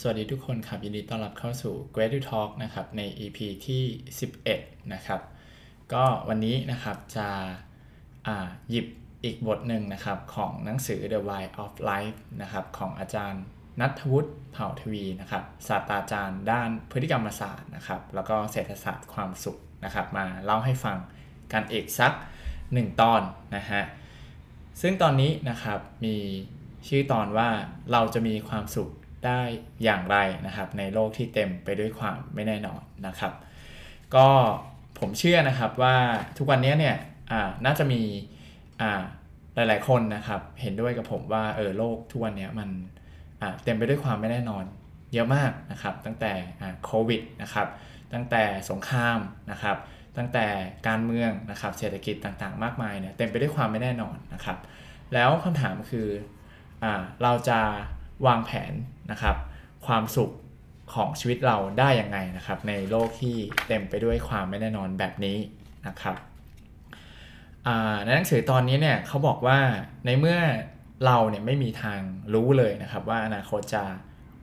[0.00, 3.82] สวัสดีทุกคนครับ ยินดีต้อนรับเข้าสู่ Great to Talk นะครับใน EP ที่
[4.38, 5.20] 11 นะครับ
[5.92, 7.28] ก็วันนี้นะครับจะ
[8.70, 8.86] หยิบ
[9.24, 13.42] อีกบทหนึ่งนะครับของหนังสือ The Why of Life นะครับของอาจารย์
[13.80, 20.98] นัทวุฒิเผ่าทวีนะครับศาสตราจารย์ด้านพฤติกรรมศาสตร์นะครับแล้วก็เศรษฐศาสตร์ความสุขนะครับมาเล่าให้ฟัง
[21.52, 22.12] กันอีกสัก
[22.56, 23.22] 1 ตอน
[23.56, 23.82] นะฮะ
[24.80, 26.16] ซึ่งตอนนี้นะครับมี
[26.88, 27.48] ชื่อตอนว่า
[27.92, 28.90] เราจะมีความสุข
[29.26, 29.40] ได้
[29.84, 30.16] อย่างไร
[30.46, 33.32] นะครับในโลกที่เต็มไปด้วยความไม่แน่นอนนะครับ
[34.14, 34.28] ก็
[34.98, 35.96] ผมเชื่อนะครับว่า
[36.38, 36.96] ทุกวันนี้เนี่ย
[37.64, 38.02] น่าจะมี
[39.54, 42.68] หลาย ๆ คนนะครับเห็นด้วยกับผมว่าเออโลกทุกวันนี้มัน
[43.64, 44.64] เต็มไปด้วยความไม่แน่นอน
[45.12, 46.32] เยอะมากนะครับ ตั้งแต่
[46.84, 47.66] โควิดนะครับ
[48.12, 49.18] ตั้งแต่สงคราม
[49.50, 49.76] นะครับ
[50.16, 50.46] ตั้งแต่
[50.88, 54.58] การเมืองนะครับเศรษฐกิจต่างๆ มากมายเนี่ยเต็มไปด้วยความไม่แน่นอนนะครับ
[55.14, 56.08] แล้วคำถามคือ
[56.82, 56.84] อ
[57.22, 57.60] เราจะ
[58.26, 58.72] วางแผน
[59.10, 59.36] นะครับ
[59.86, 60.30] ความสุข
[60.94, 63.36] ของชีวิตเราได้ยังไงนะครับ ในโลกที่
[63.68, 65.38] เต็มไปด้วยความไม่แน่นอนแบบนี้
[65.86, 66.16] นะครับ
[68.04, 69.58] ในหนังสือตอนนี้เนี่ยเขาบอกว่า
[70.06, 70.38] ในเมื่อ
[71.06, 72.00] เราเนี่ยไม่มีทาง
[72.34, 73.84] รู้เลยนะครับ ว่าอนาคตจะ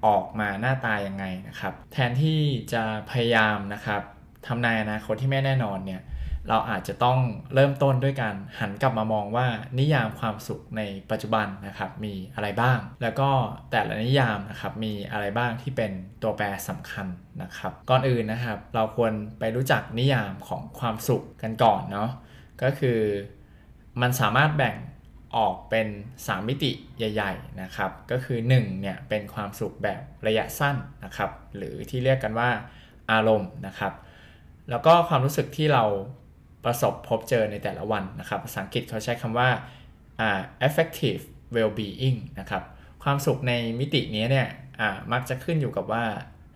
[0.05, 2.39] ออกมาหน้าตายังไงนะครับ แทนที่
[2.73, 4.01] จะพยายามนะครับ
[4.47, 6.01] ทำนายอนาคตที่ไม่แน่นอนเนี่ย
[6.49, 7.19] เราอาจจะต้อง
[7.53, 9.47] เริ่มต้นด้วยการหันกลับมามองว่า
[9.79, 13.29] นิยามความสุขในปัจจุบันนะครับมีอะไรบ้าง แล้วก็
[13.71, 17.07] แต่ละนิยามนะครับมีอะไรบ้างที่เป็นตัวแปรสำคัญ
[17.41, 22.09] นะครับ ก่อนอื่นนะครับ เราควรไปรู้จักนิยามของความสุขกันก่อนเนาะ
[22.63, 22.99] ก็คือ
[24.01, 24.75] มันสามารถแบ่ง
[25.35, 32.49] ออกเป็น 3 มิติใหญ่ ๆนะครับ ก็คือ1เนี่ยเป็นความสุขแบบระยะสั้นนะครับ หรือที่เรียกกันว่า
[33.11, 33.93] อารมณ์นะครับ
[34.69, 35.83] แล้วก็ความรู้สึกที่เรา
[36.65, 39.49] ประสบพบเจอในแต่ละวันนะครับ ภาษาอังกฤษเขาใช้คำว่า
[40.67, 41.21] effective
[41.55, 42.63] well-being นะครับ
[43.03, 44.47] ความสุขในมิตินี้เนี่ย
[45.11, 46.05] มักจะขึ้นอยู่กับว่า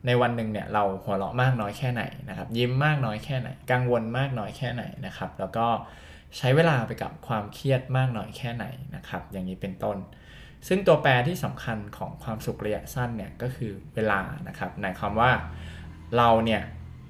[0.06, 5.68] ในวันหนึ่งเนี่ยเราหัวเราะมากน้อยแค่ไหนนะครับ ยิ้มมากน้อยแค่ไหน กังวลมากน้อยแค่ไหนนะครับ แล้วก็
[6.38, 9.98] ใช้เวลาไปกับความเครียดมากน้อยแค่ไหนนะครับ อย่างนี้เป็นต้น
[10.68, 15.32] ซึ่งตัวแปรที่สำคัญของความสุขระยะสั้นเนี่ยก็คือเวลานะครับหมายความว่า
[16.18, 16.62] เราเนี่ย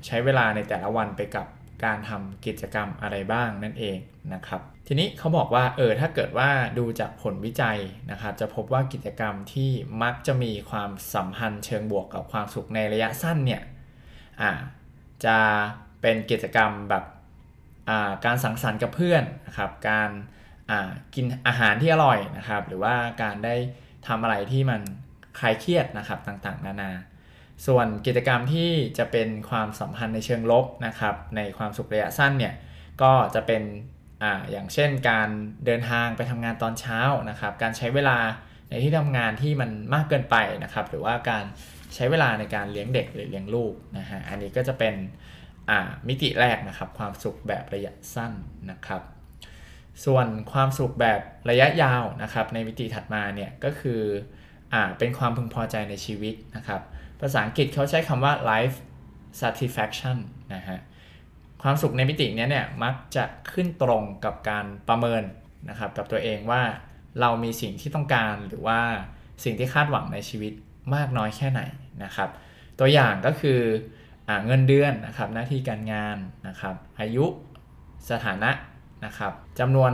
[0.05, 1.47] ใช้เวลาในแต่ละวันไปกับ
[1.83, 3.97] การทำกิจกรรมอะไรบ้างนั่นเอง
[4.33, 7.79] นะครับ ทีนี้เขาบอกว่าเออถ้าเกิดว่าดูจากผลวิจัย
[8.11, 9.71] นะครับ จะพบว่ากิจกรรมที่
[10.03, 13.61] มักจะมีความสัมพันธ์เชิงบวกกับความสุขในระยะสั้นเนี่ย
[14.41, 14.51] อ่า
[15.25, 15.37] จะ
[16.01, 17.03] เป็นกิจกรรมแบบ
[18.25, 20.09] การสังสรรค์กับเพื่อนนะครับการ
[21.15, 23.55] กินอาหารที่อร่อยนะครับ หรือว่าการได้
[24.07, 24.81] ทำอะไรที่มัน
[25.39, 26.91] คลายเครียดนะครับต่างๆ นานา
[27.67, 32.53] ส่วนกิจกรรมที่จะเป็นความสัมพันธ์ในเชิงลบนะครับ ในความสุขระยะสั้นเนี่ย
[33.01, 33.63] ก็จะเป็น
[34.23, 35.29] ออย่างเช่นการ
[35.65, 36.99] เดินทางไปทำงานตอนเช้า
[37.29, 38.17] นะครับ การใช้เวลา
[38.69, 41.45] ในที่ทำงานที่มันมากเกินไปนะครับ หรือว่าการ
[41.95, 44.95] ใช้เวลาในการเลี้ยงเด็กหรือเลี้ยงลูกนะฮะอันนี้ก็จะเป็น
[46.07, 48.33] มิติแรกนะครับความสุขแบบระยะสั้น
[48.71, 49.01] นะครับ
[50.05, 54.01] ส่วนความสุขแบบระยะยาวนะครับ ในมิติถัดมาเนี่ยก็คือ
[54.73, 56.81] อเป็นความพึงพอใจในชีวิตนะครับ
[57.21, 58.77] ภาษาอังกฤษเขาใช้คำว่า life
[59.41, 60.17] satisfaction
[60.53, 60.79] นะฮะ
[61.63, 65.23] ความสุขในมิตินี้เนี่ยมักจะขึ้นตรงกับการประเมิน
[65.69, 66.61] นะครับกับตัวเองว่า
[67.21, 68.79] เรามีสิ่งที่ต้องการหรือว่า
[69.43, 70.53] สิ่งที่คาดหวังในชีวิต
[70.95, 71.61] มากน้อยแค่ไหน
[72.03, 72.29] นะครับ
[72.79, 73.59] ตัวอย่างก็คือ
[74.27, 77.25] อเงินเดือนนะครับหน้าที่การงานนะครับ อายุ
[78.11, 78.51] สถานะ
[79.05, 79.91] นะครับจำนวน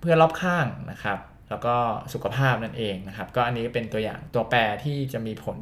[0.00, 1.18] เพื่อนรอบข้างนะครับ
[1.50, 1.74] แล้วก็
[2.12, 5.56] สุขภาพนั่นเองนะครับ ก็อันนี้เป็นตัวอย่างตัวแปรที่จะมีผล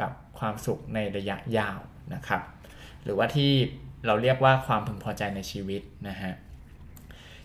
[0.00, 1.78] กับความสุขในระยะยาว
[2.14, 2.42] นะครับ
[3.04, 3.50] หรือว่าที่
[4.06, 6.32] เราเรียกว่าความพึงพอใจในชีวิตนะฮะ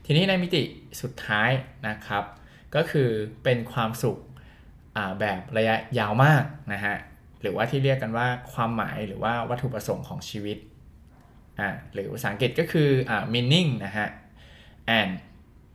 [0.06, 0.64] ทีนี้ในมิติ
[1.02, 1.50] สุดท้าย
[1.88, 2.24] นะครับ
[2.76, 3.10] ก็คือ
[3.44, 4.18] เป็นความสุข
[5.20, 6.44] แบบระยะยาวมาก
[6.74, 6.96] นะฮะ
[7.42, 10.58] หรือว่าที่เรียกกันว่าความหมายหรือว่าวัตถุประสงค์ของชีวิต
[11.60, 14.08] อ่าหรือภาษาอังกฤษก็คืออ่า meaning นะฮะ
[15.00, 15.12] and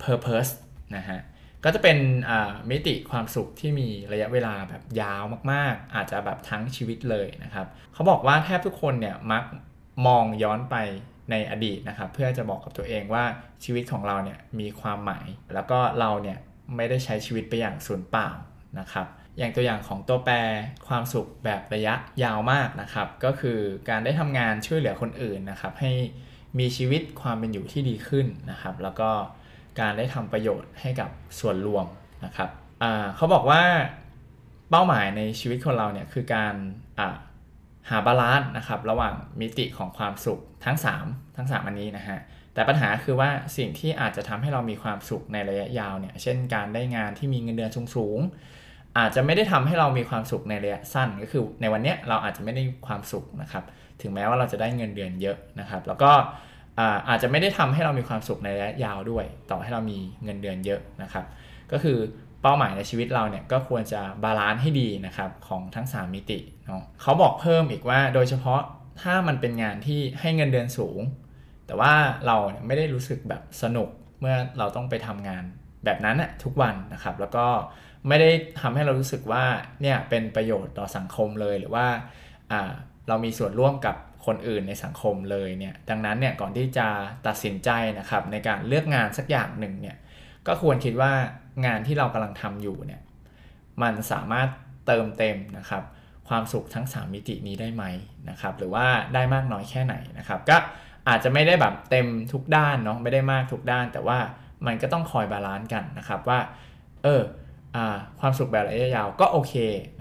[0.05, 0.53] purpose
[0.97, 1.19] นะฮะ
[1.65, 1.99] ก็จะเป็น
[2.71, 9.45] มิติความสุขที่มีระยะเวลาแบบยาวมากๆ อาจจะแบบทั้งชีวิตเลยนะครับเขาบอกว่าแทบทุกคนเนี่ยมัก
[10.07, 10.77] มองย้อนไป
[11.31, 13.25] ในอดีตนะครับ เพื่อจะบอกกับตัวเองว่า
[13.65, 16.39] ชีวิตของเราเนี่ยมีความหมาย แล้วก็เราเนี่ย
[16.77, 18.29] ไม่ได้ใช้ชีวิตไปอย่างสูญเปล่า
[18.79, 19.07] นะครับ
[19.39, 20.35] อย่างตัวอย่างของตัวแปร
[20.89, 23.59] ความสุขแบบระยะยาวมากนะครับ ก็คือ
[23.89, 25.93] การได้ทำงานช่วยเหลือคนอื่นนะครับ ให้
[26.59, 29.11] มีชีวิตความเป็นอยู่ที่ดีขึ้นนะครับ แล้วก็
[29.81, 31.11] การได้ทำประโยชน์ให้กับ
[31.41, 31.87] ส่วนรวม
[32.25, 32.51] นะครับ
[33.17, 33.63] เขาบอกว่า
[34.71, 36.55] เป้าหมายในชีวิตคนเราเนี่ยคือการ
[37.91, 40.77] หา balance นะครับระหว่างมิติของความสุขทั้ง
[41.07, 42.19] 3 ทั้ง 3 อันนี้นะฮะ
[42.55, 48.21] แต่ปัญหาคือว่าสิ่งที่อาจจะทำให้เรามีความสุขในระยะยาวเนี่ยเช่นการได้งานที่มีเงินเดือนสูง
[48.99, 53.65] อาจจะไม่ได้ทำให้เรามีความสุขในระยะสั้นก็คือในวันนี้เราอาจจะไม่ได้ความสุขนะครับ
[54.01, 56.13] ถึงแม้ว่าเราจะได้เงินเดือนเยอะนะครับ แล้วก็
[57.09, 61.25] อาจจะไม่ได้ทำให้เรามีความสุขในระยะยาวด้วย ต่อให้เรามีเงินเดือนเยอะนะครับ
[61.73, 61.99] ก็คือ
[62.43, 68.61] เป้าหมายในชีวิตเราเนี่ยก็ควรจะ balance ให้ดีนะครับของทั้ง 3 มิติเนาะเขาบอกเพิ่มอีกว่าโดยเฉพาะ
[69.03, 71.01] ถ้ามันเป็นงานที่ให้เงินเดือนสูง
[71.67, 71.93] แต่ว่า
[72.27, 72.37] เรา
[72.67, 73.89] ไม่ได้รู้สึกแบบสนุก
[74.21, 75.45] เมื่อเราต้องไปทำงาน
[75.85, 77.47] แบบนั้นนะทุกวันนะครับ แล้วก็
[78.09, 78.31] ไม่ได้
[78.61, 79.45] ทำให้เรารู้สึกว่า
[79.83, 81.87] เนี่ยเป็นประโยชน์ต่อสังคมเลยหรือว่า
[83.09, 83.97] เรามีส่วนร่วมกับ
[84.27, 86.87] คนอื่นในสังคมเลยเนี่ยดังนั้นเนี่ยก่อนที่จะ
[87.27, 89.97] ตัดสินใจนะครับในการเลือกงานสักอย่างหนึ่งเนี่ย
[90.47, 91.13] ก็ควรคิดว่า
[91.67, 93.01] งานที่เรากำลังทำอยู่เนี่ย
[93.83, 94.49] มันสามารถ
[94.87, 95.83] เติมเต็มนะครับ
[96.29, 97.85] ความสุขทั้ง 3 มิตินี้ได้ไหม
[98.31, 100.57] นะครับหรือว่าได้มากน้อยแค่ไหนนะครับก็
[101.09, 104.19] อาจจะไม่ได้แบบเต็มทุกด้านเนาะไม่ได้มากทุกด้าน แต่ว่า
[104.67, 106.39] มันก็ต้องคอย balance กันนะครับว่า
[107.03, 107.23] เออ
[107.77, 107.79] อ
[108.21, 109.55] ความสุขแบบระยะยาวก็โอเค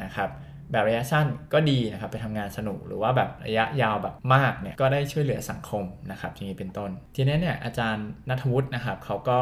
[0.03, 0.29] นะครับ
[0.71, 9.39] แบบระยะสั้นก็ดีนะครับไปทำงานสนุกหรือว่าแบบระยะยาวแบบมากเนี่ยก็ได้ช่วยเหลือสังคมนะครับอย่างนี้เป็นต้น ทีนี้เนี่ยอาจารย์ณัฐวุฒินะครับเขาก็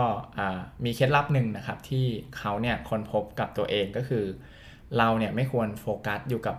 [0.85, 2.05] มีเคล็ดลับหนึ่งนะครับที่
[2.37, 4.25] เขาเนี่ยค้นพบกับตัวเองก็คือ
[4.97, 6.55] เราเนี่ยไม่ควรโฟกัสอยู่กับ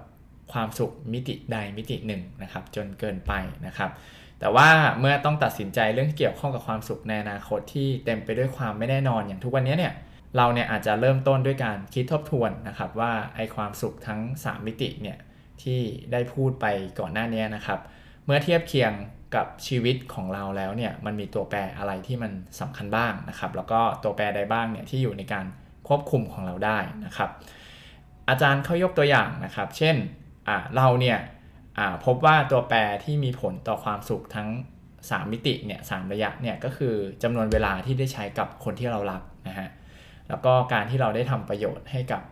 [0.52, 3.32] ความสุขมิติใดมิติหนึ่งนะครับจนเกินไป
[3.66, 3.90] นะครับ
[4.40, 4.68] แต่ว่า
[5.00, 9.92] เมื่อต้องตัดสินใจเรื่องที่เกี่ยวข้องกับความสุขในอนาคตที่เต็มไปด้วยความไม่แน่นอนอย่างทุกวันนี้เนี่ย
[10.36, 15.18] เราเนี่ยอาจจะเริ่มต้นด้วยการคิดทบทวนนะครับว่าไอความสุขทั้ง 3 มิติเนี่ย
[15.62, 15.80] ที่
[16.12, 16.66] ได้พูดไป
[17.00, 17.80] ก่อนหน้านี้นะครับ
[18.24, 18.92] เมื่อเทียบเคียง
[19.34, 25.46] กับชีวิตของเราแล้วเนี่ยมันมีตัวแปรอะไรที่มันสำคัญบ้างนะครับ แล้วก็ตัวแปรใดบ้างเนี่ยที่อยู่ในการ
[25.88, 27.30] ควบคุมของเราได้นะครับ
[28.28, 29.96] อาจารย์เขายกตัวอย่างนะครับ เช่น
[30.76, 31.18] เราเนี่ย
[32.04, 34.48] พบว่าตัวแปรที่มีผลต่อความสุขทั้ง
[34.90, 39.68] 3 มิติเนี่ยสระยะเนี่ยก็คือจำนวนเวลาที่ได้ใช้กับคนที่เรารักนะฮะ
[40.30, 42.22] แล้วก็การที่เราได้ทำประโยชน์ให้กับ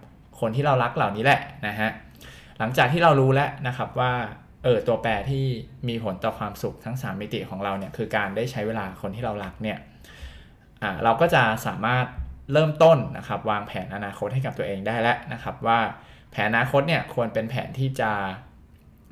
[0.40, 1.90] คนที่เรารักเหล่านี้แหละนะฮะ
[2.58, 4.12] หลังจากที่เรารู้แล้วนะครับว่า
[4.64, 5.44] เออตัวแปรที่
[5.88, 9.78] มีผลต่อความสุขทั้ง 3 มิติของเราเนี่ยคือการได้ใช้เวลาคนที่เรารักเนี่ย
[10.82, 12.06] อ่าเราก็จะสามารถ
[12.52, 15.78] เริ่มต้นนะครับวางแผนอนาคตให้กับตัวเองได้แล้วนะครับ ว่า
[16.32, 18.10] แผนอนาคตเนี่ยควรเป็นแผนที่จะ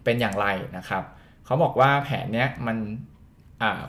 [0.04, 0.46] เป็นอย่างไร
[0.76, 1.02] นะครับ
[1.44, 2.76] เขาบอกว่าแผนเนี้ยมัน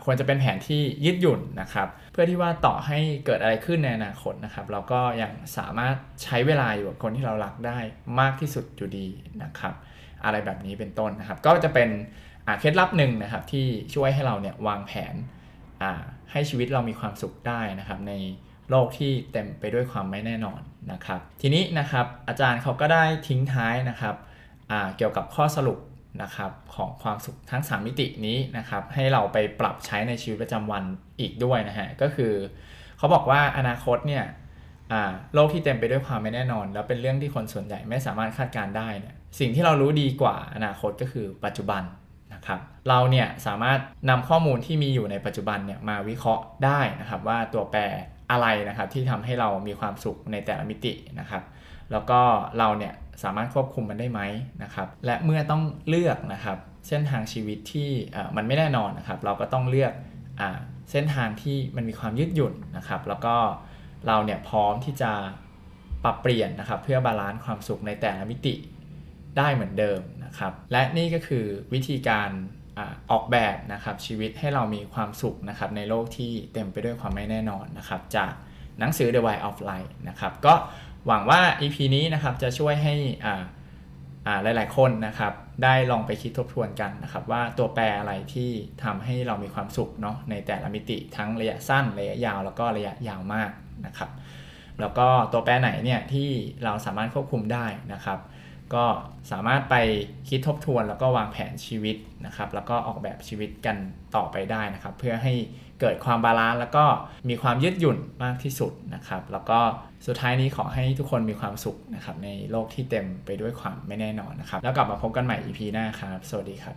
[0.05, 7.79] ควรจะเป็นแผนที่ยืดหยุ่นนะครับ เพื่อที่ว่าต่อให้เกิดอะไรขึ้นในอนาคตนะครับ เราก็ยังสามารถใช้เวลาอยู่กับคนที่เรารักได้
[8.19, 9.07] มากที่สุดอยู่ดี
[9.43, 9.73] นะครับ
[10.25, 11.89] อะไรแบบนี้เป็นต้นนะครับ ก็จะเป็น
[12.59, 13.65] เคล็ดลับหนึ่งนะครับที่
[13.95, 15.15] ช่วยให้เราเนี่ยวางแผน
[16.31, 18.13] ให้ชีวิตเรามีความสุขได้นะครับ ใน
[18.69, 20.61] โลกที่เต็มไปด้วยความไม่แน่นอน
[20.91, 24.15] นะครับ ทีนี้นะครับอาจารย์เขาก็ได้ทิ้งท้ายนะครับ
[24.97, 25.77] เกี่ยวกับข้อสรุป
[26.21, 30.83] นะครับของความสุขทั้ง 3 มิตินี้นะครับให้เราไปปรับใช้ในชีวิตประจำวัน
[31.19, 32.33] อีกด้วยนะฮะก็คือ
[32.97, 34.25] เขาบอกว่าอนาคตเนี่ย
[35.33, 41.83] โลกที่เต็มไปด้วยความไม่แน่นอน แล้วเป็นเรื่องที่คนส่วนใหญ่ไม่สามารถคาดการได้เนี่ยสิ่งที่เรารู้ดีกว่าอนาคตก็คือปัจจุบัน
[42.33, 42.59] นะครับ
[42.89, 43.79] เราเนี่ยสามารถ
[44.09, 47.79] นำข้อมูลที่มีอยู่ในปัจจุบันเนี่ยมาวิเคราะห์ได้นะครับว่าตัวแปร
[48.31, 51.43] อะไรนะครับที่ทำให้เรามีความสุขในแต่ละมิตินะครับ
[51.91, 52.19] แล้วก็
[52.57, 52.93] เราเนี่ย
[53.23, 54.21] สามารถควบคุมมันได้ไหม
[54.63, 57.89] นะครับ และเมื่อต้องเลือกนะครับเส้นทางชีวิตที่
[58.35, 60.43] มันไม่แน่นอนนะครับ เราก็ต้องเลือก
[60.91, 63.35] เส้นทางที่มันมีความยืดหยุ่นนะครับ แล้วก็
[64.07, 65.11] เราเนี่ยพร้อมที่จะ
[66.03, 68.55] ปรับเปลี่ยนนะครับ เพื่อ balance ความสุขในแต่ละมิติ
[69.37, 72.29] ได้เหมือนเดิมนะครับ และนี่ก็คือวิธีการ
[73.11, 78.33] ออกแบบนะครับชีวิตให้เรามีความสุขนะครับในโลกที่เต็มไปด้วยความไม่แน่นอนนะครับ จาก
[78.79, 80.53] หนังสือ The Why of Life นะครับก็
[81.07, 82.95] หวังว่า EP นี้นะครับจะช่วยให้
[84.43, 85.33] หลาย ๆ คนนะครับ
[85.63, 88.51] ได้ลองไปคิดทบทวนกันนะครับ ว่าตัวแปรอะไรที่
[88.83, 93.51] ทำให้เรามีความสุขเนาะในแต่ละมิติทั้งระยะสั้นระยะยาวแล้วก็ระยะยาวมาก
[93.85, 94.09] นะครับ
[94.79, 96.29] แล้วก็ตัวแปรไหนเนี่ยที่
[96.63, 98.19] เราสามารถควบคุมได้นะครับ
[98.75, 98.85] ก็
[99.31, 99.75] สามารถไป
[100.29, 103.77] คิดทบทวน แล้วก็วางแผนชีวิตนะครับ แล้วก็ออกแบบชีวิตกัน
[104.15, 105.33] ต่อไปได้นะครับ เพื่อให้
[105.81, 106.85] เกิดความ balance แล้วก็
[107.29, 109.59] มีความยืดหยุ่นมากที่สุดนะครับ แล้วก็
[110.07, 116.75] สุดท้ายนี้ขอให้ทุกคนมีความสุขนะครับในโลกที่เต็มไปด้วยความไม่แน่นอนนะครับ แล้วกลับมาพบกันใหม่ EP หน้าครับ สวัสดีครับ